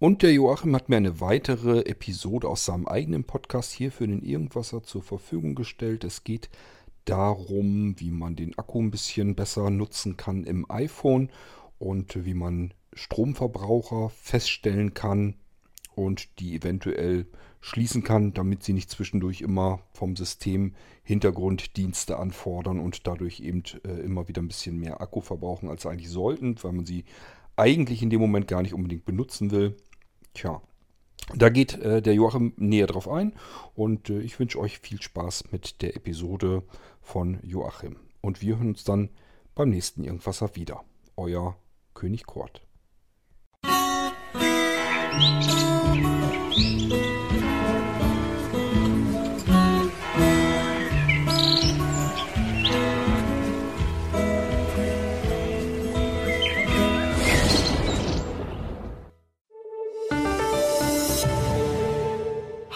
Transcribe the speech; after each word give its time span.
Und 0.00 0.22
der 0.22 0.32
Joachim 0.32 0.76
hat 0.76 0.88
mir 0.88 0.96
eine 0.96 1.20
weitere 1.20 1.80
Episode 1.80 2.48
aus 2.48 2.64
seinem 2.64 2.86
eigenen 2.86 3.24
Podcast 3.24 3.72
hier 3.72 3.90
für 3.90 4.06
den 4.06 4.22
Irgendwasser 4.22 4.84
zur 4.84 5.02
Verfügung 5.02 5.56
gestellt. 5.56 6.04
Es 6.04 6.22
geht 6.22 6.50
darum, 7.04 7.98
wie 7.98 8.12
man 8.12 8.36
den 8.36 8.56
Akku 8.56 8.80
ein 8.80 8.92
bisschen 8.92 9.34
besser 9.34 9.70
nutzen 9.70 10.16
kann 10.16 10.44
im 10.44 10.70
iPhone 10.70 11.30
und 11.80 12.24
wie 12.24 12.34
man 12.34 12.74
Stromverbraucher 12.94 14.10
feststellen 14.10 14.94
kann 14.94 15.34
und 15.96 16.38
die 16.38 16.54
eventuell 16.54 17.26
schließen 17.60 18.04
kann, 18.04 18.32
damit 18.32 18.62
sie 18.62 18.74
nicht 18.74 18.90
zwischendurch 18.90 19.40
immer 19.40 19.80
vom 19.92 20.14
System 20.14 20.74
Hintergrunddienste 21.02 22.18
anfordern 22.18 22.78
und 22.78 23.08
dadurch 23.08 23.40
eben 23.40 23.64
äh, 23.84 24.00
immer 24.02 24.28
wieder 24.28 24.42
ein 24.42 24.48
bisschen 24.48 24.78
mehr 24.78 25.00
Akku 25.00 25.22
verbrauchen, 25.22 25.68
als 25.68 25.82
sie 25.82 25.90
eigentlich 25.90 26.10
sollten, 26.10 26.54
weil 26.62 26.72
man 26.72 26.86
sie 26.86 27.04
eigentlich 27.56 28.02
in 28.02 28.10
dem 28.10 28.20
Moment 28.20 28.46
gar 28.46 28.62
nicht 28.62 28.74
unbedingt 28.74 29.04
benutzen 29.04 29.50
will. 29.50 29.76
Tja, 30.38 30.62
da 31.34 31.48
geht 31.48 31.74
äh, 31.80 32.00
der 32.00 32.14
Joachim 32.14 32.52
näher 32.58 32.86
drauf 32.86 33.08
ein 33.08 33.32
und 33.74 34.08
äh, 34.08 34.20
ich 34.20 34.38
wünsche 34.38 34.60
euch 34.60 34.78
viel 34.78 35.02
Spaß 35.02 35.50
mit 35.50 35.82
der 35.82 35.96
Episode 35.96 36.62
von 37.00 37.40
Joachim. 37.42 37.96
Und 38.20 38.40
wir 38.40 38.56
hören 38.56 38.68
uns 38.68 38.84
dann 38.84 39.08
beim 39.56 39.70
nächsten 39.70 40.04
Irgendwasser 40.04 40.54
wieder. 40.54 40.84
Euer 41.16 41.56
König 41.92 42.24
Kort. 42.24 42.62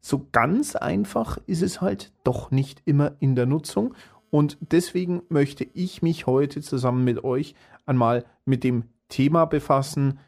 so 0.00 0.26
ganz 0.32 0.74
einfach 0.74 1.38
ist 1.46 1.62
es 1.62 1.80
halt 1.80 2.12
doch 2.24 2.50
nicht 2.50 2.82
immer 2.84 3.12
in 3.20 3.36
der 3.36 3.46
Nutzung. 3.46 3.94
Und 4.30 4.58
deswegen 4.60 5.22
möchte 5.28 5.64
ich 5.72 6.02
mich 6.02 6.26
heute 6.26 6.62
zusammen 6.62 7.04
mit 7.04 7.22
euch 7.22 7.54
einmal 7.86 8.24
mit 8.44 8.64
dem 8.64 8.86
Thema 9.08 9.44
befassen, 9.44 10.18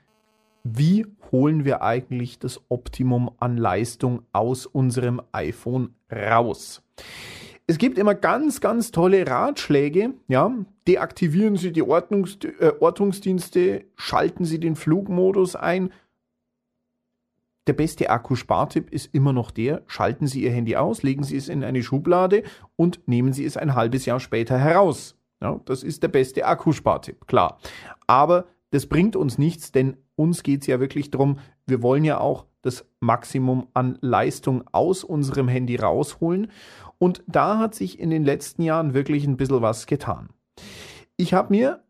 wie 0.65 1.07
holen 1.31 1.65
wir 1.65 1.83
eigentlich 1.83 2.39
das 2.39 2.61
Optimum 2.71 3.31
an 3.39 3.59
Leistung 3.59 4.23
aus 4.33 4.65
unserem 4.67 5.21
iPhone 5.33 5.95
raus? 6.11 6.83
Es 7.67 7.79
gibt 7.79 7.99
immer 7.99 8.15
ganz, 8.15 8.61
ganz 8.61 8.91
tolle 8.91 9.27
Ratschläge. 9.27 10.15
Ja, 10.29 10.53
deaktivieren 10.89 11.57
Sie 11.57 11.73
die 11.73 11.83
Ordnungs 11.83 12.39
äh, 12.59 12.73
Ortungsdienste, 12.81 13.85
schalten 13.95 14.45
Sie 14.45 14.59
den 14.59 14.75
Flugmodus 14.75 15.55
ein. 15.55 15.91
Der 17.67 17.73
beste 17.73 18.11
Akkuspartipp 18.11 18.91
ist 18.91 19.15
immer 19.15 19.33
noch 19.33 19.51
der, 19.51 19.83
schalten 19.87 20.27
Sie 20.27 20.43
Ihr 20.43 20.51
Handy 20.51 20.77
aus, 20.77 21.03
legen 21.03 21.25
Sie 21.25 21.37
es 21.37 21.49
in 21.49 21.65
eine 21.65 21.83
Schublade 21.83 22.43
und 22.77 23.01
nehmen 23.07 23.33
Sie 23.33 23.45
es 23.47 23.57
ein 23.57 23.75
halbes 23.75 24.05
Jahr 24.05 24.21
später 24.21 24.59
heraus. 24.59 25.17
Ja, 25.41 25.61
das 25.65 25.83
ist 25.83 26.03
der 26.03 26.09
beste 26.09 26.45
Akkuspartipp, 26.47 27.27
klar. 27.27 27.59
Aber 28.07 28.47
das 28.75 28.87
bringt 28.87 29.15
uns 29.15 29.39
nichts, 29.39 29.71
denn 29.71 29.97
uns 30.17 30.43
geht 30.43 30.63
es 30.63 30.67
ja 30.67 30.81
wirklich 30.81 31.13
darum, 31.13 31.39
wir 31.65 31.81
wollen 31.81 32.03
ja 32.03 32.19
auch 32.19 32.47
das 32.61 32.85
Maximum 32.99 33.69
an 33.73 33.99
Leistung 34.01 34.65
aus 34.73 35.05
unserem 35.05 35.47
Handy 35.47 35.77
rausholen. 35.77 36.51
Und 36.99 37.23
da 37.29 37.59
hat 37.59 37.77
sich 37.77 38.01
in 38.01 38.11
den 38.11 38.25
letzten 38.25 38.63
Jahren 38.63 38.93
wirklich 38.93 39.27
ein 39.27 39.37
bisschen 39.37 39.63
was 39.63 39.87
getan. 39.87 40.31
Ich 41.17 41.35
habe 41.35 41.55
mir 41.55 41.85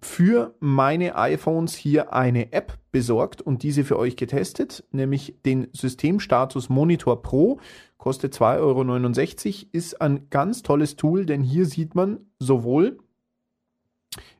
für 0.00 0.54
meine 0.60 1.16
iPhones 1.16 1.74
hier 1.74 2.12
eine 2.12 2.52
App 2.52 2.78
besorgt 2.92 3.42
und 3.42 3.64
diese 3.64 3.82
für 3.82 3.98
euch 3.98 4.14
getestet, 4.14 4.84
nämlich 4.92 5.34
den 5.44 5.66
Systemstatus 5.72 6.68
Monitor 6.68 7.20
Pro. 7.22 7.58
Kostet 7.96 8.32
2,69 8.32 8.60
Euro, 8.60 9.68
ist 9.72 10.00
ein 10.00 10.28
ganz 10.30 10.62
tolles 10.62 10.94
Tool, 10.94 11.26
denn 11.26 11.42
hier 11.42 11.66
sieht 11.66 11.96
man 11.96 12.20
sowohl, 12.38 12.98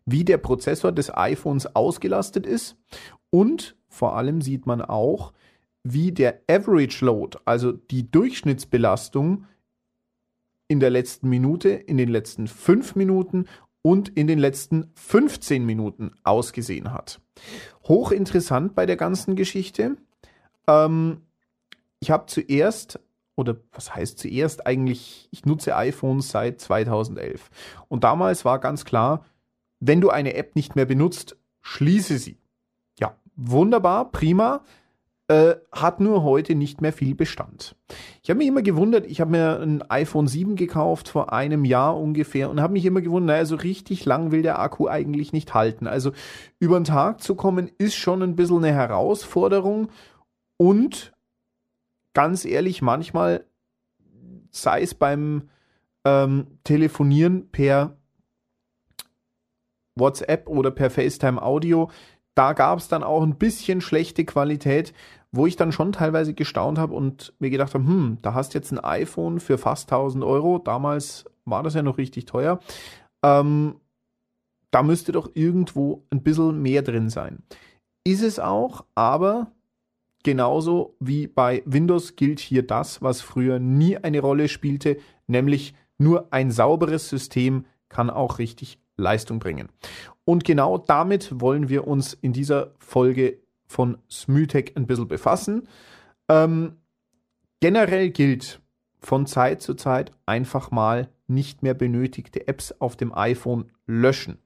wie 0.05 0.25
der 0.25 0.39
Prozessor 0.39 0.93
des 0.93 1.15
iPhones 1.15 1.75
ausgelastet 1.75 2.47
ist 2.47 2.77
und 3.31 3.77
vor 3.89 4.17
allem 4.17 4.41
sieht 4.41 4.67
man 4.67 4.83
auch, 4.83 5.33
wie 5.85 6.13
der 6.13 6.41
Average 6.49 7.05
Load, 7.05 7.39
also 7.45 7.73
die 7.73 8.11
Durchschnittsbelastung 8.11 9.47
in 10.69 10.81
der 10.81 10.91
letzten 10.91 11.29
Minute, 11.29 11.71
in 11.71 11.97
den 11.97 12.09
letzten 12.09 12.47
fünf 12.47 12.95
Minuten 12.95 13.47
und 13.83 14.09
in 14.11 14.29
den 14.29 14.39
letzten 14.39 14.91
15 14.95 15.67
Minuten 15.67 16.13
ausgesehen 16.23 16.93
hat. 16.93 17.21
Hochinteressant 17.87 18.75
bei 18.75 18.87
der 18.87 18.97
ganzen 18.97 19.35
Geschichte. 19.35 19.97
Ähm, 20.69 21.23
ich 21.99 22.11
habe 22.11 22.27
zuerst, 22.27 23.01
oder 23.35 23.57
was 23.73 23.95
heißt 23.95 24.19
zuerst 24.19 24.67
eigentlich, 24.67 25.29
ich 25.33 25.45
nutze 25.45 25.77
iPhones 25.77 26.31
seit 26.31 26.61
2011. 26.61 27.51
Und 27.89 28.05
damals 28.05 28.45
war 28.45 28.61
ganz 28.61 28.85
klar, 28.85 29.25
wenn 29.85 30.01
du 30.01 30.11
eine 30.11 30.35
App 30.35 30.55
nicht 30.55 30.77
mehr 30.77 30.87
benutzt, 30.87 31.37
schließe 31.61 32.17
sie. 32.19 32.39
Ja, 33.01 33.17
wunderbar, 33.35 34.13
prima. 34.13 34.63
Äh, 35.27 35.57
hat 35.73 35.99
nur 35.99 36.23
heute 36.23 36.55
nicht 36.55 36.81
mehr 36.81 36.93
viel 36.93 37.17
Bestand. 37.17 37.75
Ich 38.23 38.31
habe 38.31 38.39
mich 38.39 38.47
immer 38.47 38.63
gewundert, 38.63 39.07
ich 39.07 39.21
habe 39.21 39.33
mir 39.33 39.61
ein 39.61 39.83
iPhone 39.91 40.29
7 40.29 40.55
gekauft 40.55 41.09
vor 41.09 41.33
einem 41.33 41.65
Jahr 41.65 41.99
ungefähr 41.99 42.49
und 42.49 42.61
habe 42.61 42.75
mich 42.75 42.85
immer 42.85 43.01
gewundert, 43.01 43.37
naja, 43.37 43.45
so 43.45 43.57
richtig 43.57 44.05
lang 44.05 44.31
will 44.31 44.43
der 44.43 44.61
Akku 44.61 44.87
eigentlich 44.87 45.33
nicht 45.33 45.53
halten. 45.53 45.89
Also 45.89 46.13
über 46.61 46.79
den 46.79 46.85
Tag 46.85 47.21
zu 47.21 47.35
kommen 47.35 47.69
ist 47.79 47.97
schon 47.97 48.23
ein 48.23 48.37
bisschen 48.37 48.59
eine 48.59 48.73
Herausforderung 48.73 49.89
und 50.59 51.13
ganz 52.15 52.45
ehrlich, 52.45 52.83
manchmal 52.83 53.47
sei 54.51 54.83
es 54.83 54.95
beim 54.95 55.49
ähm, 56.05 56.59
Telefonieren 56.63 57.51
per 57.51 57.97
WhatsApp 59.95 60.49
oder 60.49 60.71
per 60.71 60.91
FaceTime 60.91 61.43
Audio, 61.43 61.91
da 62.35 62.53
gab 62.55 62.79
es 62.79 62.89
dann 62.89 63.03
auch 63.03 63.23
ein 63.23 63.37
bisschen 63.37 63.81
schlechte 63.81 64.25
Qualität, 64.25 64.95
wo 65.33 65.47
ich 65.47 65.57
dann 65.57 65.73
schon 65.73 65.93
teilweise 65.93 66.35
gestaunt 66.35 66.79
habe 66.79 66.95
und 66.95 67.35
mir 67.39 67.51
gedacht 67.51 67.75
habe, 67.75 67.85
hm, 67.85 68.19
da 68.23 68.35
hast 68.35 68.55
jetzt 68.55 68.73
ein 68.73 68.79
iPhone 68.79 69.41
für 69.41 69.59
fast 69.59 69.91
1000 69.91 70.25
Euro. 70.25 70.59
Damals 70.59 71.25
war 71.45 71.63
das 71.63 71.75
ja 71.75 71.83
noch 71.83 71.99
richtig 71.99 72.27
teuer. 72.27 72.61
Ähm, 73.25 73.77
da 74.71 74.83
müsste 74.83 75.13
doch 75.13 75.31
irgendwo 75.35 76.05
ein 76.11 76.23
bisschen 76.23 76.61
mehr 76.61 76.83
drin 76.83 77.11
sein. 77.11 77.43
Ist 78.05 78.23
es 78.23 78.39
auch, 78.39 78.85
aber 78.95 79.53
genauso 80.23 80.97
wie 81.01 81.27
bei 81.27 81.63
Windows 81.67 82.17
gilt 82.17 82.41
hier 82.41 82.67
das, 82.67 83.03
was 83.03 83.21
früher 83.21 83.59
nie 83.59 83.97
eine 83.97 84.21
Rolle 84.21 84.49
spielte, 84.49 84.99
nämlich 85.27 85.75
nur 85.99 86.33
ein 86.33 86.51
sauberes 86.51 87.09
System 87.09 87.65
kann 87.89 88.11
auch 88.11 88.39
richtig 88.39 88.79
Leistung 89.03 89.39
bringen. 89.39 89.69
Und 90.25 90.45
genau 90.45 90.79
damit 90.79 91.41
wollen 91.41 91.69
wir 91.69 91.87
uns 91.87 92.15
in 92.15 92.33
dieser 92.33 92.73
Folge 92.79 93.41
von 93.67 93.99
Smytech 94.11 94.77
ein 94.77 94.87
bisschen 94.87 95.09
befassen. 95.09 95.69
Ähm, 96.29 96.77
generell 97.61 98.11
gilt 98.11 98.61
von 99.01 99.27
Zeit 99.27 99.63
zu 99.63 99.75
Zeit 99.75 100.13
einfach 100.27 100.71
mal 100.71 101.09
nicht 101.27 101.63
mehr 101.63 101.75
benötigte 101.75 102.47
Apps 102.47 102.73
auf 102.79 102.97
dem 102.97 103.13
iPhone 103.15 103.73
löschen. 103.87 104.39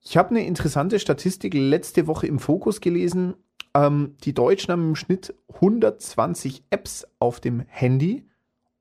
Ich 0.00 0.16
habe 0.16 0.30
eine 0.30 0.44
interessante 0.44 0.98
Statistik 0.98 1.54
letzte 1.54 2.06
Woche 2.06 2.26
im 2.26 2.38
Fokus 2.38 2.80
gelesen. 2.80 3.34
Ähm, 3.74 4.16
die 4.24 4.34
Deutschen 4.34 4.72
haben 4.72 4.88
im 4.88 4.96
Schnitt 4.96 5.34
120 5.54 6.64
Apps 6.70 7.06
auf 7.18 7.40
dem 7.40 7.60
Handy 7.66 8.28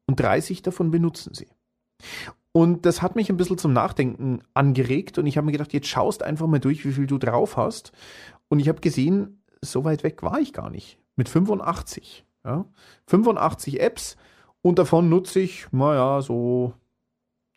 und 0.05 0.19
30 0.19 0.61
davon 0.63 0.91
benutzen 0.91 1.33
sie. 1.33 1.47
Und 2.53 2.85
das 2.85 3.01
hat 3.01 3.15
mich 3.15 3.29
ein 3.29 3.37
bisschen 3.37 3.57
zum 3.57 3.73
Nachdenken 3.73 4.41
angeregt 4.53 5.17
und 5.17 5.25
ich 5.25 5.37
habe 5.37 5.45
mir 5.45 5.51
gedacht, 5.51 5.73
jetzt 5.73 5.87
schaust 5.87 6.21
einfach 6.21 6.45
mal 6.45 6.59
durch, 6.59 6.85
wie 6.85 6.91
viel 6.91 7.07
du 7.07 7.17
drauf 7.17 7.57
hast. 7.57 7.91
Und 8.47 8.59
ich 8.59 8.69
habe 8.69 8.79
gesehen, 8.79 9.43
so 9.61 9.83
weit 9.83 10.03
weg 10.03 10.21
war 10.21 10.39
ich 10.39 10.53
gar 10.53 10.69
nicht. 10.69 10.99
Mit 11.15 11.29
85. 11.29 12.25
Ja? 12.45 12.65
85 13.07 13.81
Apps 13.81 14.17
Und 14.61 14.77
davon 14.77 15.09
nutze 15.09 15.39
ich, 15.39 15.65
naja, 15.71 16.21
so 16.21 16.73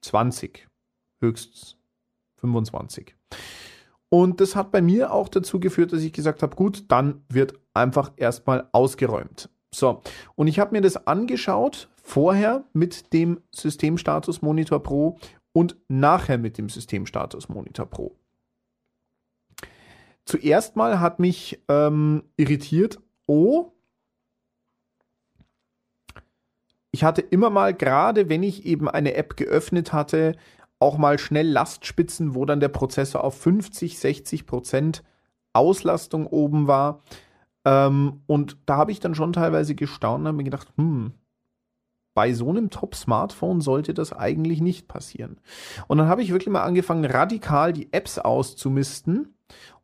20, 0.00 0.66
höchstens 1.20 1.76
25. 2.36 3.14
Und 4.08 4.40
das 4.40 4.56
hat 4.56 4.70
bei 4.70 4.80
mir 4.80 5.12
auch 5.12 5.28
dazu 5.28 5.60
geführt, 5.60 5.92
dass 5.92 6.00
ich 6.00 6.12
gesagt 6.12 6.42
habe, 6.42 6.56
gut, 6.56 6.84
dann 6.88 7.22
wird 7.28 7.54
einfach 7.74 8.12
erstmal 8.16 8.68
ausgeräumt. 8.72 9.50
So, 9.74 10.00
und 10.36 10.46
ich 10.46 10.58
habe 10.58 10.72
mir 10.72 10.80
das 10.80 11.06
angeschaut, 11.06 11.88
vorher 12.06 12.62
mit 12.72 13.12
dem 13.12 13.40
Systemstatus 13.50 14.40
Monitor 14.40 14.80
Pro 14.80 15.18
und 15.52 15.76
nachher 15.88 16.38
mit 16.38 16.56
dem 16.56 16.68
Systemstatus 16.68 17.48
Monitor 17.48 17.86
Pro. 17.86 18.14
Zuerst 20.24 20.76
mal 20.76 21.00
hat 21.00 21.18
mich 21.18 21.60
ähm, 21.68 22.22
irritiert, 22.36 23.00
oh, 23.26 23.72
ich 26.92 27.02
hatte 27.02 27.22
immer 27.22 27.50
mal, 27.50 27.74
gerade 27.74 28.28
wenn 28.28 28.44
ich 28.44 28.64
eben 28.66 28.88
eine 28.88 29.14
App 29.14 29.36
geöffnet 29.36 29.92
hatte, 29.92 30.36
auch 30.78 30.98
mal 30.98 31.18
schnell 31.18 31.48
Lastspitzen, 31.48 32.36
wo 32.36 32.44
dann 32.44 32.60
der 32.60 32.68
Prozessor 32.68 33.24
auf 33.24 33.36
50, 33.40 33.98
60 33.98 34.46
Prozent 34.46 35.02
Auslastung 35.52 36.28
oben 36.28 36.68
war. 36.68 37.02
Ähm, 37.64 38.22
und 38.26 38.58
da 38.66 38.76
habe 38.76 38.92
ich 38.92 39.00
dann 39.00 39.16
schon 39.16 39.32
teilweise 39.32 39.74
gestaunt 39.74 40.20
und 40.20 40.28
habe 40.28 40.36
mir 40.36 40.44
gedacht, 40.44 40.68
hm, 40.76 41.12
bei 42.16 42.32
so 42.32 42.48
einem 42.48 42.70
Top-Smartphone 42.70 43.60
sollte 43.60 43.92
das 43.92 44.14
eigentlich 44.14 44.62
nicht 44.62 44.88
passieren. 44.88 45.36
Und 45.86 45.98
dann 45.98 46.08
habe 46.08 46.22
ich 46.22 46.32
wirklich 46.32 46.48
mal 46.48 46.62
angefangen, 46.62 47.04
radikal 47.04 47.74
die 47.74 47.92
Apps 47.92 48.18
auszumisten. 48.18 49.34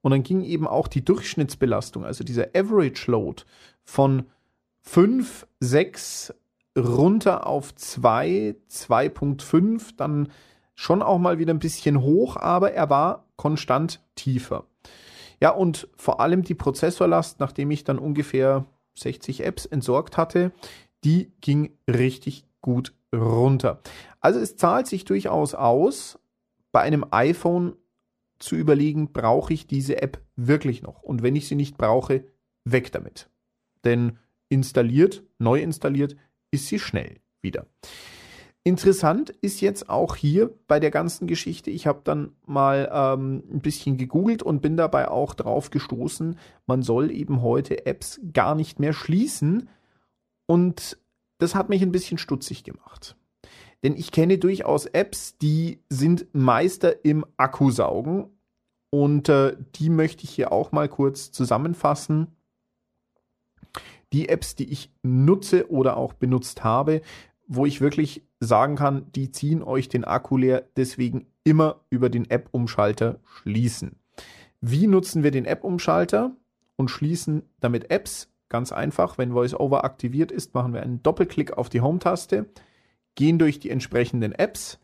Und 0.00 0.10
dann 0.12 0.22
ging 0.22 0.42
eben 0.42 0.66
auch 0.66 0.88
die 0.88 1.04
Durchschnittsbelastung, 1.04 2.06
also 2.06 2.24
dieser 2.24 2.48
Average 2.56 3.10
Load 3.10 3.42
von 3.84 4.24
5, 4.80 5.46
6 5.60 6.34
runter 6.76 7.46
auf 7.46 7.74
2, 7.74 8.56
2.5, 8.70 9.94
dann 9.98 10.32
schon 10.74 11.02
auch 11.02 11.18
mal 11.18 11.38
wieder 11.38 11.52
ein 11.52 11.58
bisschen 11.58 12.00
hoch, 12.00 12.36
aber 12.36 12.72
er 12.72 12.88
war 12.88 13.26
konstant 13.36 14.00
tiefer. 14.14 14.64
Ja, 15.38 15.50
und 15.50 15.86
vor 15.96 16.20
allem 16.20 16.44
die 16.44 16.54
Prozessorlast, 16.54 17.40
nachdem 17.40 17.70
ich 17.70 17.84
dann 17.84 17.98
ungefähr 17.98 18.64
60 18.94 19.44
Apps 19.44 19.66
entsorgt 19.66 20.16
hatte, 20.16 20.52
die 21.04 21.32
ging 21.40 21.76
richtig 21.88 22.44
gut 22.60 22.94
runter. 23.14 23.80
Also 24.20 24.40
es 24.40 24.56
zahlt 24.56 24.86
sich 24.86 25.04
durchaus 25.04 25.54
aus, 25.54 26.18
bei 26.70 26.80
einem 26.80 27.04
iPhone 27.10 27.76
zu 28.38 28.56
überlegen, 28.56 29.12
brauche 29.12 29.52
ich 29.52 29.66
diese 29.66 30.02
App 30.02 30.20
wirklich 30.36 30.82
noch? 30.82 31.02
Und 31.02 31.22
wenn 31.22 31.36
ich 31.36 31.46
sie 31.46 31.54
nicht 31.54 31.76
brauche, 31.76 32.24
weg 32.64 32.90
damit. 32.92 33.28
Denn 33.84 34.18
installiert, 34.48 35.22
neu 35.38 35.60
installiert, 35.60 36.16
ist 36.50 36.66
sie 36.66 36.78
schnell 36.78 37.20
wieder. 37.40 37.66
Interessant 38.64 39.30
ist 39.40 39.60
jetzt 39.60 39.88
auch 39.88 40.14
hier 40.14 40.54
bei 40.68 40.78
der 40.78 40.92
ganzen 40.92 41.26
Geschichte, 41.26 41.70
ich 41.70 41.88
habe 41.88 42.02
dann 42.04 42.30
mal 42.46 42.88
ähm, 42.92 43.42
ein 43.52 43.60
bisschen 43.60 43.96
gegoogelt 43.96 44.44
und 44.44 44.62
bin 44.62 44.76
dabei 44.76 45.08
auch 45.08 45.34
drauf 45.34 45.70
gestoßen, 45.70 46.38
man 46.66 46.82
soll 46.82 47.10
eben 47.10 47.42
heute 47.42 47.86
Apps 47.86 48.20
gar 48.32 48.54
nicht 48.54 48.78
mehr 48.78 48.92
schließen. 48.92 49.68
Und 50.46 50.98
das 51.38 51.54
hat 51.54 51.68
mich 51.68 51.82
ein 51.82 51.92
bisschen 51.92 52.18
stutzig 52.18 52.64
gemacht. 52.64 53.16
Denn 53.82 53.96
ich 53.96 54.12
kenne 54.12 54.38
durchaus 54.38 54.86
Apps, 54.86 55.38
die 55.38 55.80
sind 55.88 56.26
Meister 56.32 57.04
im 57.04 57.24
Akkusaugen. 57.36 58.30
Und 58.90 59.28
äh, 59.28 59.56
die 59.76 59.90
möchte 59.90 60.24
ich 60.24 60.30
hier 60.30 60.52
auch 60.52 60.70
mal 60.70 60.88
kurz 60.88 61.32
zusammenfassen 61.32 62.28
die 64.12 64.28
Apps, 64.28 64.54
die 64.54 64.70
ich 64.70 64.90
nutze 65.02 65.70
oder 65.70 65.96
auch 65.96 66.12
benutzt 66.12 66.62
habe, 66.64 67.00
wo 67.46 67.66
ich 67.66 67.80
wirklich 67.80 68.22
sagen 68.40 68.76
kann, 68.76 69.10
die 69.12 69.30
ziehen 69.30 69.62
euch 69.62 69.88
den 69.88 70.04
Akku 70.04 70.36
leer, 70.36 70.64
deswegen 70.76 71.26
immer 71.44 71.80
über 71.90 72.08
den 72.08 72.30
App-Umschalter 72.30 73.20
schließen. 73.24 73.96
Wie 74.60 74.86
nutzen 74.86 75.22
wir 75.22 75.30
den 75.30 75.44
App-Umschalter 75.44 76.36
und 76.76 76.88
schließen 76.88 77.42
damit 77.60 77.90
Apps? 77.90 78.28
Ganz 78.52 78.70
einfach, 78.70 79.16
wenn 79.16 79.32
VoiceOver 79.32 79.82
aktiviert 79.82 80.30
ist, 80.30 80.52
machen 80.52 80.74
wir 80.74 80.82
einen 80.82 81.02
Doppelklick 81.02 81.54
auf 81.54 81.70
die 81.70 81.80
Home-Taste, 81.80 82.50
gehen 83.14 83.38
durch 83.38 83.60
die 83.60 83.70
entsprechenden 83.70 84.32
Apps 84.32 84.78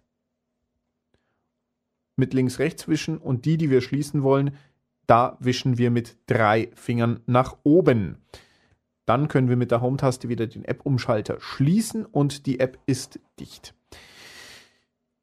mit 2.17 2.33
links-rechts 2.33 2.89
wischen 2.89 3.19
und 3.19 3.45
die, 3.45 3.59
die 3.59 3.69
wir 3.69 3.83
schließen 3.83 4.23
wollen, 4.23 4.57
da 5.07 5.37
wischen 5.41 5.77
wir 5.77 5.91
mit 5.91 6.17
drei 6.29 6.71
Fingern 6.77 7.21
nach 7.27 7.59
oben. 7.63 8.17
Dann 9.05 9.29
können 9.29 9.51
wir 9.51 9.57
mit 9.57 9.71
der 9.71 9.83
Home-Taste 9.83 10.31
wieder 10.31 10.47
den 10.47 10.65
App-Umschalter 10.65 11.39
schließen 11.39 12.07
und 12.07 12.47
die 12.47 12.61
App 12.61 12.79
ist 12.87 13.21
dicht. 13.39 13.75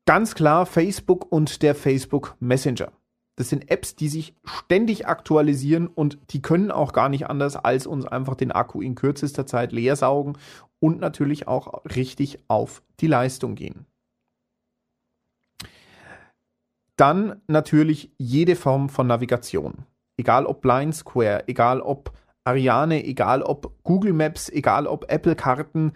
Ganz 0.06 0.36
klar 0.36 0.68
Facebook 0.68 1.32
und 1.32 1.64
der 1.64 1.74
Facebook 1.74 2.36
Messenger. 2.40 2.92
Das 3.38 3.50
sind 3.50 3.70
Apps, 3.70 3.96
die 3.96 4.08
sich 4.08 4.34
ständig 4.46 5.08
aktualisieren 5.08 5.88
und 5.88 6.18
die 6.32 6.42
können 6.42 6.72
auch 6.72 6.94
gar 6.94 7.10
nicht 7.10 7.28
anders, 7.28 7.58
als 7.58 7.86
uns 7.86 8.06
einfach 8.06 8.36
den 8.36 8.52
Akku 8.52 8.82
in 8.82 8.96
kürzester 8.96 9.46
Zeit 9.46 9.74
leer 9.74 9.96
saugen 9.96 10.38
und 10.80 11.00
natürlich 11.00 11.48
auch 11.48 11.84
richtig 11.86 12.40
auf 12.48 12.82
die 13.02 13.08
Leistung 13.08 13.56
gehen. 13.56 13.86
Dann 16.96 17.42
natürlich 17.48 18.12
jede 18.18 18.56
Form 18.56 18.88
von 18.88 19.08
Navigation. 19.08 19.86
Egal 20.18 20.46
ob 20.46 20.62
Blind 20.62 20.96
Square, 20.96 21.44
egal 21.48 21.82
ob 21.82 22.14
Ariane, 22.46 23.04
egal 23.04 23.42
ob 23.42 23.74
Google 23.84 24.14
Maps, 24.14 24.50
egal 24.50 24.88
ob 24.88 25.12
Apple 25.12 25.36
Karten, 25.36 25.92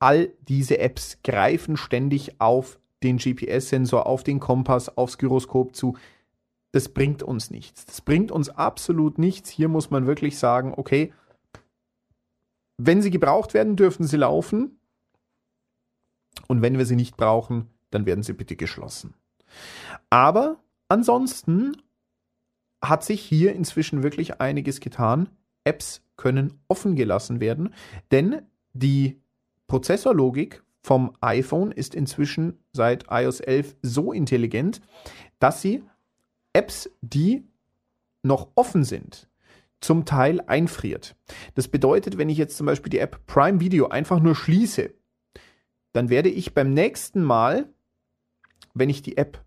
all 0.00 0.30
diese 0.48 0.78
Apps 0.78 1.18
greifen 1.22 1.76
ständig 1.76 2.40
auf 2.40 2.80
den 3.04 3.18
GPS-Sensor, 3.18 4.06
auf 4.06 4.24
den 4.24 4.40
Kompass, 4.40 4.96
aufs 4.96 5.18
Gyroskop 5.18 5.76
zu. 5.76 5.96
Das 6.74 6.88
bringt 6.88 7.22
uns 7.22 7.52
nichts. 7.52 7.86
Das 7.86 8.00
bringt 8.00 8.32
uns 8.32 8.48
absolut 8.48 9.16
nichts. 9.16 9.48
Hier 9.48 9.68
muss 9.68 9.90
man 9.90 10.08
wirklich 10.08 10.40
sagen, 10.40 10.74
okay, 10.76 11.12
wenn 12.78 13.00
sie 13.00 13.12
gebraucht 13.12 13.54
werden, 13.54 13.76
dürfen 13.76 14.04
sie 14.08 14.16
laufen. 14.16 14.80
Und 16.48 16.62
wenn 16.62 16.76
wir 16.76 16.84
sie 16.84 16.96
nicht 16.96 17.16
brauchen, 17.16 17.70
dann 17.92 18.06
werden 18.06 18.24
sie 18.24 18.32
bitte 18.32 18.56
geschlossen. 18.56 19.14
Aber 20.10 20.56
ansonsten 20.88 21.76
hat 22.82 23.04
sich 23.04 23.22
hier 23.22 23.54
inzwischen 23.54 24.02
wirklich 24.02 24.40
einiges 24.40 24.80
getan. 24.80 25.28
Apps 25.62 26.02
können 26.16 26.58
offen 26.66 26.96
gelassen 26.96 27.38
werden, 27.38 27.72
denn 28.10 28.42
die 28.72 29.22
Prozessorlogik 29.68 30.64
vom 30.82 31.12
iPhone 31.20 31.70
ist 31.70 31.94
inzwischen 31.94 32.58
seit 32.72 33.04
iOS 33.10 33.38
11 33.38 33.76
so 33.82 34.12
intelligent, 34.12 34.80
dass 35.38 35.62
sie 35.62 35.84
Apps, 36.54 36.90
die 37.02 37.44
noch 38.22 38.48
offen 38.54 38.84
sind, 38.84 39.28
zum 39.80 40.06
Teil 40.06 40.40
einfriert. 40.46 41.14
Das 41.54 41.68
bedeutet, 41.68 42.16
wenn 42.16 42.30
ich 42.30 42.38
jetzt 42.38 42.56
zum 42.56 42.66
Beispiel 42.66 42.90
die 42.90 42.98
App 42.98 43.26
Prime 43.26 43.60
Video 43.60 43.88
einfach 43.88 44.20
nur 44.20 44.34
schließe, 44.34 44.94
dann 45.92 46.08
werde 46.08 46.30
ich 46.30 46.54
beim 46.54 46.72
nächsten 46.72 47.22
Mal, 47.22 47.68
wenn 48.72 48.88
ich 48.88 49.02
die 49.02 49.16
App 49.16 49.44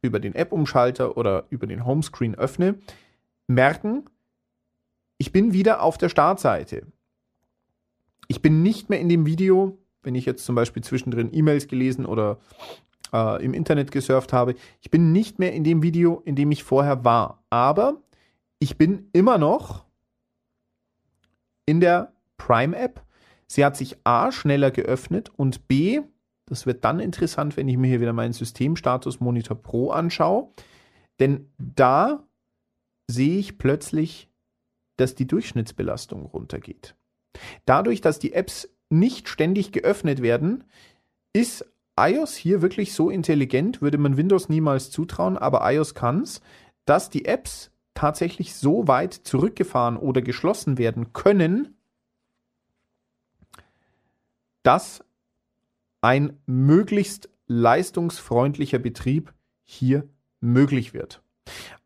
über 0.00 0.20
den 0.20 0.34
App-Umschalter 0.34 1.16
oder 1.16 1.46
über 1.50 1.66
den 1.66 1.84
Homescreen 1.84 2.34
öffne, 2.34 2.78
merken, 3.46 4.04
ich 5.18 5.32
bin 5.32 5.52
wieder 5.52 5.82
auf 5.82 5.98
der 5.98 6.08
Startseite. 6.08 6.86
Ich 8.28 8.42
bin 8.42 8.62
nicht 8.62 8.90
mehr 8.90 9.00
in 9.00 9.08
dem 9.08 9.26
Video, 9.26 9.78
wenn 10.02 10.14
ich 10.14 10.26
jetzt 10.26 10.44
zum 10.44 10.54
Beispiel 10.54 10.82
zwischendrin 10.82 11.30
E-Mails 11.32 11.68
gelesen 11.68 12.06
oder 12.06 12.38
äh, 13.14 13.42
im 13.42 13.54
Internet 13.54 13.92
gesurft 13.92 14.32
habe. 14.32 14.54
Ich 14.80 14.90
bin 14.90 15.12
nicht 15.12 15.38
mehr 15.38 15.52
in 15.52 15.64
dem 15.64 15.82
Video, 15.82 16.20
in 16.24 16.36
dem 16.36 16.50
ich 16.50 16.64
vorher 16.64 17.04
war. 17.04 17.42
Aber 17.48 18.02
ich 18.58 18.76
bin 18.76 19.08
immer 19.12 19.38
noch 19.38 19.86
in 21.64 21.80
der 21.80 22.12
Prime-App. 22.36 23.02
Sie 23.46 23.64
hat 23.64 23.76
sich 23.76 23.96
A 24.04 24.32
schneller 24.32 24.70
geöffnet 24.70 25.30
und 25.36 25.68
B, 25.68 26.02
das 26.46 26.66
wird 26.66 26.84
dann 26.84 27.00
interessant, 27.00 27.56
wenn 27.56 27.68
ich 27.68 27.78
mir 27.78 27.86
hier 27.86 28.00
wieder 28.00 28.12
meinen 28.12 28.32
Systemstatus 28.32 29.20
Monitor 29.20 29.56
Pro 29.56 29.90
anschaue. 29.90 30.48
Denn 31.20 31.50
da 31.56 32.26
sehe 33.08 33.38
ich 33.38 33.56
plötzlich 33.56 34.28
dass 34.96 35.14
die 35.14 35.26
Durchschnittsbelastung 35.26 36.26
runtergeht. 36.26 36.94
Dadurch, 37.64 38.00
dass 38.00 38.18
die 38.18 38.32
Apps 38.32 38.68
nicht 38.90 39.28
ständig 39.28 39.72
geöffnet 39.72 40.22
werden, 40.22 40.64
ist 41.32 41.66
iOS 41.98 42.34
hier 42.34 42.62
wirklich 42.62 42.92
so 42.92 43.10
intelligent, 43.10 43.80
würde 43.80 43.98
man 43.98 44.16
Windows 44.16 44.48
niemals 44.48 44.90
zutrauen, 44.90 45.38
aber 45.38 45.70
iOS 45.72 45.94
kann 45.94 46.22
es, 46.22 46.40
dass 46.84 47.10
die 47.10 47.24
Apps 47.24 47.70
tatsächlich 47.94 48.54
so 48.54 48.88
weit 48.88 49.14
zurückgefahren 49.14 49.96
oder 49.96 50.20
geschlossen 50.20 50.78
werden 50.78 51.12
können, 51.12 51.76
dass 54.62 55.04
ein 56.00 56.38
möglichst 56.46 57.30
leistungsfreundlicher 57.46 58.78
Betrieb 58.78 59.32
hier 59.62 60.08
möglich 60.40 60.92
wird. 60.92 61.22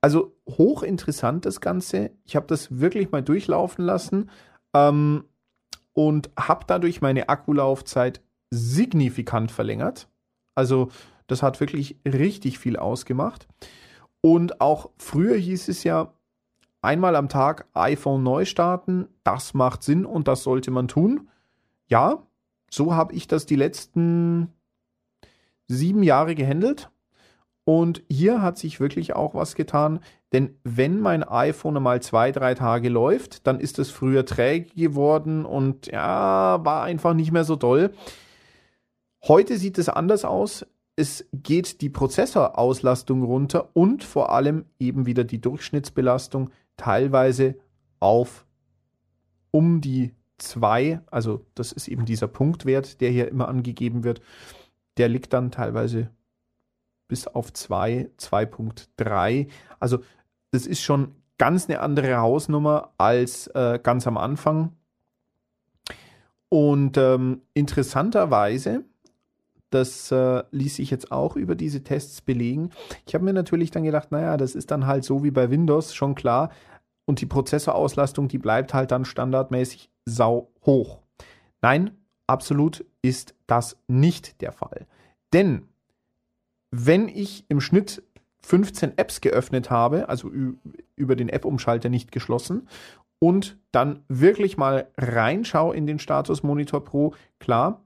Also 0.01 0.37
hochinteressant 0.49 1.45
das 1.45 1.61
Ganze. 1.61 2.13
Ich 2.25 2.37
habe 2.37 2.47
das 2.47 2.79
wirklich 2.79 3.11
mal 3.11 3.23
durchlaufen 3.23 3.85
lassen 3.85 4.31
ähm, 4.75 5.25
und 5.93 6.31
habe 6.39 6.65
dadurch 6.67 7.01
meine 7.01 7.29
Akkulaufzeit 7.29 8.23
signifikant 8.51 9.51
verlängert. 9.51 10.09
Also 10.55 10.91
das 11.27 11.43
hat 11.43 11.61
wirklich 11.61 11.97
richtig 12.07 12.59
viel 12.59 12.77
ausgemacht. 12.77 13.47
Und 14.21 14.61
auch 14.61 14.91
früher 14.99 15.37
hieß 15.37 15.69
es 15.69 15.85
ja, 15.85 16.13
einmal 16.83 17.17
am 17.17 17.29
Tag 17.29 17.67
iPhone 17.75 18.23
neu 18.23 18.45
starten, 18.45 19.09
das 19.25 19.55
macht 19.55 19.83
Sinn 19.83 20.05
und 20.05 20.29
das 20.29 20.43
sollte 20.43 20.71
man 20.71 20.89
tun. 20.89 21.29
Ja, 21.89 22.23
so 22.71 22.95
habe 22.95 23.15
ich 23.15 23.29
das 23.29 23.47
die 23.47 23.57
letzten 23.57 24.53
sieben 25.67 26.03
Jahre 26.03 26.35
gehandelt. 26.35 26.91
Und 27.65 28.03
hier 28.09 28.41
hat 28.41 28.57
sich 28.57 28.81
wirklich 28.81 29.15
auch 29.15 29.35
was 29.35 29.55
getan, 29.55 30.01
denn 30.33 30.57
wenn 30.65 31.01
mein 31.01 31.23
iPhone 31.23 31.83
mal 31.83 32.01
zwei, 32.01 32.33
drei 32.33 32.55
Tage 32.55 32.89
läuft, 32.89 33.47
dann 33.47 33.61
ist 33.61 33.79
es 33.79 33.91
früher 33.91 34.25
träge 34.25 34.71
geworden 34.75 35.45
und 35.45 35.87
ja, 35.89 36.65
war 36.65 36.83
einfach 36.85 37.13
nicht 37.13 37.31
mehr 37.31 37.45
so 37.45 37.57
doll. 37.57 37.93
Heute 39.23 39.59
sieht 39.59 39.79
es 39.79 39.89
anders 39.89 40.25
aus. 40.25 40.67
Es 40.97 41.27
geht 41.33 41.81
die 41.81 41.91
Prozessorauslastung 41.91 43.23
runter 43.23 43.71
und 43.75 44.05
vor 44.05 44.33
allem 44.33 44.65
eben 44.79 45.07
wieder 45.07 45.25
die 45.25 45.41
Durchschnittsbelastung 45.41 46.51
teilweise 46.77 47.57
auf 48.01 48.47
um 49.51 49.81
die 49.81 50.15
2, 50.39 51.01
also 51.11 51.45
das 51.55 51.73
ist 51.73 51.89
eben 51.89 52.05
dieser 52.05 52.29
Punktwert, 52.29 53.01
der 53.01 53.11
hier 53.11 53.29
immer 53.29 53.49
angegeben 53.49 54.05
wird, 54.05 54.21
der 54.97 55.09
liegt 55.09 55.33
dann 55.33 55.51
teilweise 55.51 56.11
bis 57.09 57.27
auf 57.27 57.53
2, 57.53 58.11
2.3. 58.19 59.49
Also 59.81 59.99
das 60.51 60.67
ist 60.67 60.83
schon 60.83 61.15
ganz 61.39 61.69
eine 61.69 61.81
andere 61.81 62.19
Hausnummer 62.19 62.93
als 62.99 63.47
äh, 63.49 63.79
ganz 63.83 64.07
am 64.07 64.17
Anfang. 64.17 64.73
Und 66.49 66.97
ähm, 66.97 67.43
interessanterweise, 67.55 68.85
das 69.71 70.11
äh, 70.11 70.43
ließ 70.51 70.77
sich 70.77 70.91
jetzt 70.91 71.13
auch 71.13 71.37
über 71.37 71.55
diese 71.55 71.83
Tests 71.83 72.21
belegen. 72.21 72.71
Ich 73.07 73.15
habe 73.15 73.25
mir 73.25 73.33
natürlich 73.33 73.71
dann 73.71 73.85
gedacht, 73.85 74.11
naja, 74.11 74.37
das 74.37 74.55
ist 74.55 74.71
dann 74.71 74.87
halt 74.87 75.05
so 75.05 75.25
wie 75.25 75.31
bei 75.31 75.51
Windows, 75.51 75.95
schon 75.95 76.15
klar. 76.15 76.51
Und 77.07 77.21
die 77.21 77.27
Prozessorauslastung, 77.27 78.29
die 78.29 78.39
bleibt 78.39 78.75
halt 78.75 78.91
dann 78.91 79.05
standardmäßig 79.05 79.91
sau 80.05 80.51
hoch. 80.65 80.99
Nein, 81.63 81.91
absolut 82.27 82.85
ist 83.03 83.35
das 83.47 83.77
nicht 83.89 84.41
der 84.41 84.53
Fall. 84.53 84.87
Denn 85.33 85.69
wenn 86.71 87.09
ich 87.09 87.45
im 87.49 87.61
Schnitt 87.61 88.03
15 88.43 88.97
Apps 88.97 89.21
geöffnet 89.21 89.71
habe, 89.71 90.09
also 90.09 90.31
über 90.97 91.17
den 91.17 91.29
App-Umschalter 91.29 91.89
nicht 91.89 92.13
geschlossen, 92.13 92.69
und 93.21 93.59
dann 93.73 94.05
wirklich 94.09 94.57
mal 94.57 94.89
reinschaue 94.97 95.75
in 95.75 95.87
den 95.87 95.99
Status 95.99 96.43
Monitor 96.43 96.85
Pro, 96.85 97.15
klar, 97.41 97.83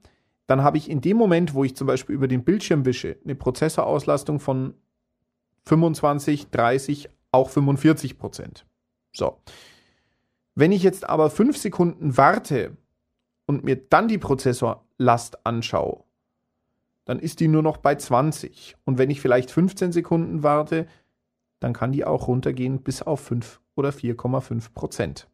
dann 0.46 0.62
habe 0.62 0.76
ich 0.76 0.90
in 0.90 1.00
dem 1.00 1.16
Moment, 1.16 1.54
wo 1.54 1.64
ich 1.64 1.76
zum 1.76 1.86
Beispiel 1.86 2.14
über 2.14 2.28
den 2.28 2.44
Bildschirm 2.44 2.84
wische, 2.84 3.16
eine 3.24 3.34
Prozessorauslastung 3.34 4.40
von 4.40 4.74
25, 5.66 6.50
30, 6.50 7.08
auch 7.30 7.48
45 7.48 8.18
Prozent. 8.18 8.66
So. 9.12 9.38
Wenn 10.54 10.72
ich 10.72 10.82
jetzt 10.82 11.08
aber 11.08 11.30
5 11.30 11.56
Sekunden 11.56 12.16
warte 12.16 12.76
und 13.46 13.64
mir 13.64 13.76
dann 13.76 14.08
die 14.08 14.18
Prozessorlast 14.18 15.46
anschaue, 15.46 16.04
dann 17.04 17.18
ist 17.18 17.40
die 17.40 17.48
nur 17.48 17.62
noch 17.62 17.78
bei 17.78 17.94
20. 17.94 18.76
Und 18.84 18.98
wenn 18.98 19.10
ich 19.10 19.20
vielleicht 19.20 19.50
15 19.50 19.92
Sekunden 19.92 20.42
warte, 20.42 20.86
dann 21.60 21.72
kann 21.72 21.92
die 21.92 22.04
auch 22.04 22.28
runtergehen 22.28 22.82
bis 22.82 23.02
auf 23.02 23.20
5 23.20 23.60
oder 23.74 23.90
4,5 23.90 24.72
Prozent. 24.74 25.28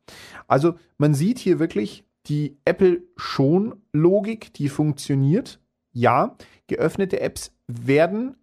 Also 0.47 0.75
man 0.97 1.15
sieht 1.15 1.39
hier 1.39 1.59
wirklich 1.59 2.05
die 2.29 2.59
Apple 2.65 3.03
schon 3.17 3.83
Logik, 3.93 4.53
die 4.55 4.69
funktioniert. 4.69 5.61
Ja, 5.93 6.37
geöffnete 6.67 7.21
Apps 7.21 7.53
werden 7.67 8.37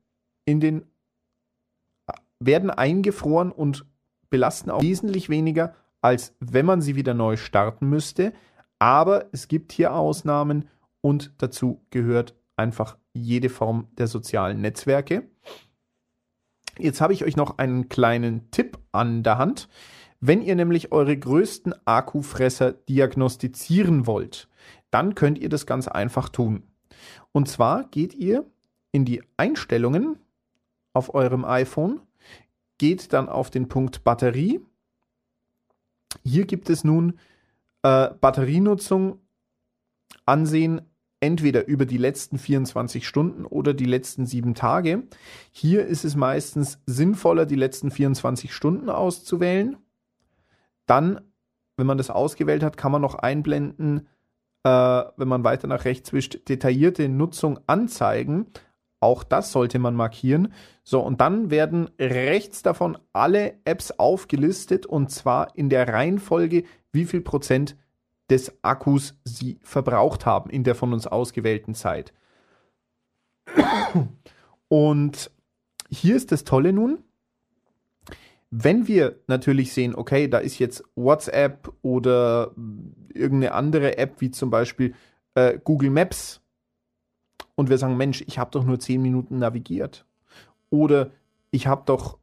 in 0.45 0.59
den 0.59 0.85
werden 2.39 2.69
eingefroren 2.69 3.51
und 3.51 3.85
belasten 4.29 4.69
auch 4.69 4.81
wesentlich 4.81 5.29
weniger, 5.29 5.73
als 6.01 6.35
wenn 6.39 6.65
man 6.65 6.81
sie 6.81 6.95
wieder 6.95 7.13
neu 7.13 7.37
starten 7.37 7.89
müsste. 7.89 8.33
Aber 8.77 9.29
es 9.31 9.47
gibt 9.47 9.71
hier 9.71 9.93
Ausnahmen 9.93 10.67
und 11.01 11.33
dazu 11.37 11.81
gehört 11.91 12.35
einfach 12.57 12.97
jede 13.13 13.49
Form 13.49 13.87
der 13.97 14.07
sozialen 14.07 14.61
Netzwerke. 14.61 15.29
Jetzt 16.77 16.99
habe 16.99 17.13
ich 17.13 17.23
euch 17.23 17.37
noch 17.37 17.57
einen 17.57 17.87
kleinen 17.87 18.51
Tipp 18.51 18.77
an 18.91 19.23
der 19.23 19.37
Hand. 19.37 19.69
Wenn 20.19 20.41
ihr 20.41 20.55
nämlich 20.55 20.91
eure 20.91 21.17
größten 21.17 21.75
Akkufresser 21.85 22.73
diagnostizieren 22.73 24.07
wollt, 24.07 24.47
dann 24.91 25.15
könnt 25.15 25.37
ihr 25.37 25.49
das 25.49 25.65
ganz 25.65 25.87
einfach 25.87 26.29
tun. 26.29 26.63
Und 27.31 27.47
zwar 27.49 27.85
geht 27.89 28.13
ihr 28.13 28.45
in 28.91 29.05
die 29.05 29.21
Einstellungen 29.37 30.17
auf 30.93 31.13
eurem 31.13 31.43
iPhone, 31.43 31.99
geht 32.77 33.13
dann 33.13 33.29
auf 33.29 33.49
den 33.49 33.67
Punkt 33.67 34.03
Batterie. 34.03 34.61
Hier 36.23 36.45
gibt 36.45 36.69
es 36.69 36.83
nun 36.83 37.19
äh, 37.83 38.09
Batterienutzung 38.19 39.19
ansehen 40.25 40.81
entweder 41.19 41.67
über 41.67 41.85
die 41.85 41.97
letzten 41.97 42.37
24 42.37 43.07
Stunden 43.07 43.45
oder 43.45 43.73
die 43.73 43.85
letzten 43.85 44.25
sieben 44.25 44.53
Tage. 44.53 45.03
Hier 45.51 45.85
ist 45.85 46.05
es 46.05 46.15
meistens 46.15 46.79
sinnvoller, 46.85 47.45
die 47.45 47.55
letzten 47.55 47.91
24 47.91 48.53
Stunden 48.53 48.89
auszuwählen. 48.89 49.77
Dann, 50.85 51.21
wenn 51.77 51.87
man 51.87 51.97
das 51.97 52.09
ausgewählt 52.09 52.63
hat, 52.63 52.77
kann 52.77 52.91
man 52.91 53.01
noch 53.01 53.15
einblenden, 53.15 54.07
äh, 54.63 54.69
wenn 54.69 55.27
man 55.27 55.43
weiter 55.43 55.67
nach 55.67 55.85
rechts 55.85 56.13
wischt, 56.13 56.47
detaillierte 56.49 57.09
Nutzung 57.09 57.59
anzeigen. 57.67 58.47
Auch 58.99 59.23
das 59.23 59.51
sollte 59.51 59.77
man 59.77 59.95
markieren. 59.95 60.53
So, 60.83 61.01
und 61.01 61.21
dann 61.21 61.51
werden 61.51 61.89
rechts 61.99 62.63
davon 62.63 62.97
alle 63.13 63.55
Apps 63.65 63.91
aufgelistet 63.91 64.85
und 64.85 65.11
zwar 65.11 65.55
in 65.55 65.69
der 65.69 65.87
Reihenfolge, 65.87 66.63
wie 66.91 67.05
viel 67.05 67.21
Prozent 67.21 67.75
des 68.29 68.63
Akkus 68.63 69.15
sie 69.23 69.59
verbraucht 69.61 70.25
haben 70.25 70.49
in 70.49 70.63
der 70.63 70.75
von 70.75 70.93
uns 70.93 71.05
ausgewählten 71.07 71.75
Zeit. 71.75 72.13
Und 74.67 75.31
hier 75.89 76.15
ist 76.15 76.31
das 76.31 76.43
Tolle 76.43 76.73
nun, 76.73 77.03
wenn 78.51 78.87
wir 78.87 79.19
natürlich 79.27 79.73
sehen, 79.73 79.95
okay, 79.95 80.27
da 80.27 80.37
ist 80.37 80.59
jetzt 80.59 80.83
WhatsApp 80.95 81.71
oder 81.81 82.51
irgendeine 83.13 83.53
andere 83.53 83.97
App 83.97 84.21
wie 84.21 84.31
zum 84.31 84.49
Beispiel 84.49 84.93
äh, 85.33 85.59
Google 85.63 85.89
Maps 85.89 86.41
und 87.55 87.69
wir 87.69 87.77
sagen, 87.77 87.97
Mensch, 87.97 88.23
ich 88.27 88.37
habe 88.37 88.51
doch 88.51 88.63
nur 88.63 88.79
10 88.79 89.01
Minuten 89.01 89.39
navigiert 89.39 90.05
oder 90.69 91.11
ich 91.51 91.67
habe 91.67 91.83
doch 91.85 92.17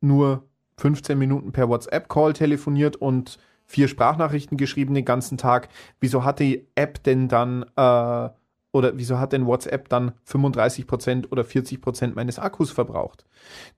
nur 0.00 0.44
15 0.78 1.18
Minuten 1.18 1.52
per 1.52 1.68
WhatsApp-Call 1.68 2.32
telefoniert 2.32 2.96
und 2.96 3.38
vier 3.66 3.88
Sprachnachrichten 3.88 4.56
geschrieben 4.56 4.94
den 4.94 5.04
ganzen 5.04 5.38
Tag. 5.38 5.68
Wieso 6.00 6.24
hat 6.24 6.40
die 6.40 6.66
App 6.74 7.02
denn 7.02 7.28
dann 7.28 7.64
äh, 7.76 8.28
oder 8.74 8.98
wieso 8.98 9.20
hat 9.20 9.32
denn 9.32 9.46
WhatsApp 9.46 9.88
dann 9.88 10.12
35% 10.28 11.30
oder 11.30 11.42
40% 11.42 12.14
meines 12.14 12.40
Akkus 12.40 12.72
verbraucht? 12.72 13.24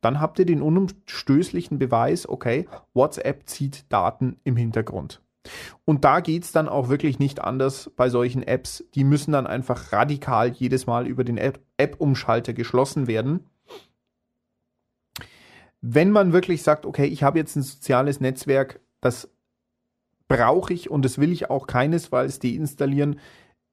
Dann 0.01 0.21
habt 0.21 0.39
ihr 0.39 0.47
den 0.47 0.63
unumstößlichen 0.63 1.79
Beweis, 1.79 2.27
okay, 2.27 2.67
WhatsApp 2.95 3.47
zieht 3.47 3.85
Daten 3.93 4.41
im 4.45 4.57
Hintergrund. 4.57 5.21
Und 5.85 6.05
da 6.05 6.21
geht 6.21 6.45
es 6.45 6.53
dann 6.53 6.69
auch 6.69 6.89
wirklich 6.89 7.19
nicht 7.19 7.43
anders 7.43 7.91
bei 7.95 8.09
solchen 8.09 8.43
Apps. 8.43 8.85
Die 8.95 9.05
müssen 9.05 9.33
dann 9.33 9.47
einfach 9.47 9.93
radikal 9.93 10.51
jedes 10.51 10.87
Mal 10.87 11.07
über 11.07 11.25
den 11.25 11.37
App-Umschalter 11.77 12.55
geschlossen 12.55 13.07
werden. 13.07 13.45
Wenn 15.83 16.11
man 16.11 16.33
wirklich 16.33 16.63
sagt, 16.63 16.87
okay, 16.87 17.05
ich 17.05 17.23
habe 17.23 17.39
jetzt 17.39 17.55
ein 17.55 17.63
soziales 17.63 18.21
Netzwerk, 18.21 18.81
das 19.03 19.29
brauche 20.27 20.73
ich 20.73 20.91
und 20.91 21.05
das 21.05 21.19
will 21.19 21.33
ich 21.33 21.51
auch 21.51 21.67
keinesfalls 21.67 22.39
deinstallieren, 22.39 23.21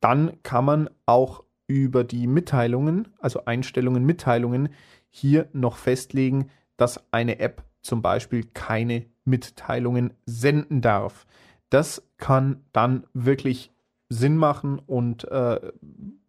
dann 0.03 0.33
kann 0.43 0.65
man 0.65 0.89
auch 1.05 1.45
über 1.65 2.03
die 2.03 2.27
Mitteilungen, 2.27 3.07
also 3.19 3.45
Einstellungen, 3.45 4.05
Mitteilungen, 4.05 4.69
hier 5.09 5.47
noch 5.53 5.77
festlegen, 5.77 6.49
dass 6.75 7.01
eine 7.11 7.39
App 7.39 7.63
zum 7.81 8.01
Beispiel 8.01 8.43
keine 8.53 9.05
Mitteilungen 9.23 10.13
senden 10.25 10.81
darf. 10.81 11.25
Das 11.69 12.03
kann 12.17 12.65
dann 12.73 13.05
wirklich 13.13 13.71
Sinn 14.09 14.35
machen 14.35 14.79
und 14.79 15.23
äh, 15.31 15.71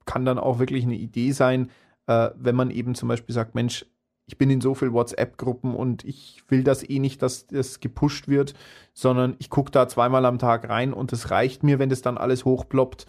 kann 0.05 0.25
dann 0.25 0.39
auch 0.39 0.61
wirklich 0.61 0.85
eine 0.85 0.95
Idee 0.95 1.33
sein, 1.33 1.71
äh, 2.07 2.31
wenn 2.37 2.55
man 2.55 2.71
eben 2.71 2.95
zum 2.95 3.09
Beispiel 3.09 3.35
sagt, 3.35 3.57
Mensch, 3.57 3.87
ich 4.27 4.39
bin 4.39 4.51
in 4.51 4.61
so 4.61 4.75
vielen 4.75 4.93
WhatsApp-Gruppen 4.93 5.75
und 5.75 6.05
ich 6.05 6.45
will 6.49 6.63
das 6.63 6.89
eh 6.89 7.01
nicht, 7.01 7.23
dass 7.23 7.49
das 7.49 7.81
gepusht 7.81 8.29
wird, 8.29 8.55
sondern 8.95 9.35
ich 9.39 9.51
gucke 9.51 9.73
da 9.73 9.89
zweimal 9.89 10.25
am 10.25 10.39
Tag 10.39 10.69
rein 10.69 10.93
und 10.93 11.13
es 11.13 11.31
reicht 11.31 11.63
mir, 11.63 11.79
wenn 11.79 11.91
das 11.91 12.03
dann 12.03 12.17
alles 12.17 12.45
hochploppt. 12.45 13.07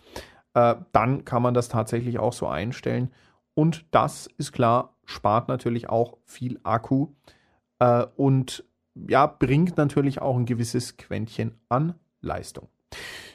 Äh, 0.55 0.75
dann 0.93 1.25
kann 1.25 1.43
man 1.43 1.53
das 1.53 1.69
tatsächlich 1.69 2.17
auch 2.17 2.33
so 2.33 2.47
einstellen. 2.47 3.11
Und 3.53 3.85
das 3.91 4.27
ist 4.37 4.51
klar, 4.51 4.95
spart 5.05 5.47
natürlich 5.47 5.89
auch 5.89 6.17
viel 6.23 6.59
Akku 6.63 7.09
äh, 7.79 8.05
und 8.15 8.65
ja, 8.95 9.27
bringt 9.27 9.77
natürlich 9.77 10.21
auch 10.21 10.37
ein 10.37 10.45
gewisses 10.45 10.97
Quäntchen 10.97 11.59
an 11.69 11.95
Leistung. 12.21 12.69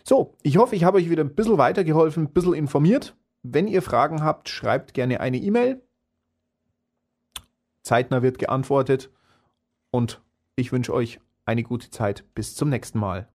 So, 0.03 0.35
ich 0.43 0.57
hoffe, 0.57 0.75
ich 0.75 0.85
habe 0.85 0.97
euch 0.97 1.11
wieder 1.11 1.23
ein 1.23 1.35
bisschen 1.35 1.59
weitergeholfen, 1.59 2.25
ein 2.25 2.33
bisschen 2.33 2.55
informiert. 2.55 3.15
wenn 3.43 3.69
ihr 3.69 3.81
Fragen 3.81 4.23
habt, 4.23 4.50
schreibt 4.50 4.93
gerne 4.93 5.21
eine 5.21 5.39
E-Mail. 5.39 5.81
Zeitnah 7.83 8.21
wird 8.21 8.39
geantwortet. 8.39 9.11
Und 9.91 10.23
ich 10.57 10.73
wünsche 10.73 10.93
euch 10.93 11.21
eine 11.47 11.62
gute 11.62 11.91
Zeit. 11.91 12.25
Bis 12.35 12.55
zum 12.55 12.69
nächsten 12.69 12.99
Mal. 12.99 13.29